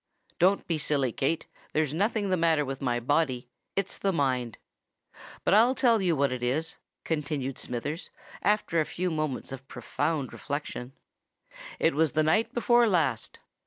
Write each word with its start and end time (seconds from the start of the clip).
"Don't 0.39 0.65
be 0.65 0.79
silly, 0.79 1.11
Kate: 1.11 1.45
there's 1.73 1.93
nothink 1.93 2.31
the 2.31 2.35
matter 2.35 2.65
with 2.65 2.81
my 2.81 2.99
body;—it's 2.99 3.99
the 3.99 4.11
mind. 4.11 4.57
But 5.43 5.53
I'll 5.53 5.75
tell 5.75 6.01
you 6.01 6.15
what 6.15 6.31
it 6.31 6.41
is," 6.41 6.77
continued 7.03 7.59
Smithers, 7.59 8.09
after 8.41 8.79
a 8.81 8.85
few 8.87 9.11
moments 9.11 9.51
of 9.51 9.67
profound 9.67 10.33
reflection. 10.33 10.93
"It 11.77 11.93
was 11.93 12.13
the 12.13 12.23
night 12.23 12.51
before 12.51 12.87
last. 12.87 13.37